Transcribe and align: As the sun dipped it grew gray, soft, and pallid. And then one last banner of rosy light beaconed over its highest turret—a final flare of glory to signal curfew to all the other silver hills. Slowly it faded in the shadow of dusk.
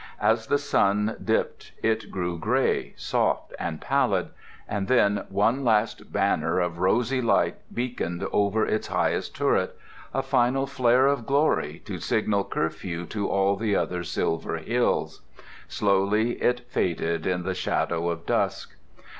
As 0.23 0.47
the 0.47 0.57
sun 0.57 1.15
dipped 1.23 1.73
it 1.83 2.09
grew 2.09 2.39
gray, 2.39 2.95
soft, 2.97 3.53
and 3.59 3.79
pallid. 3.79 4.29
And 4.67 4.87
then 4.87 5.25
one 5.29 5.63
last 5.63 6.11
banner 6.11 6.59
of 6.59 6.79
rosy 6.79 7.21
light 7.21 7.57
beaconed 7.71 8.25
over 8.31 8.65
its 8.65 8.87
highest 8.87 9.35
turret—a 9.35 10.23
final 10.23 10.65
flare 10.65 11.05
of 11.05 11.27
glory 11.27 11.83
to 11.85 11.99
signal 11.99 12.45
curfew 12.45 13.05
to 13.05 13.29
all 13.29 13.55
the 13.55 13.75
other 13.75 14.03
silver 14.03 14.57
hills. 14.57 15.21
Slowly 15.67 16.31
it 16.41 16.61
faded 16.67 17.27
in 17.27 17.43
the 17.43 17.53
shadow 17.53 18.09
of 18.09 18.25
dusk. 18.25 18.73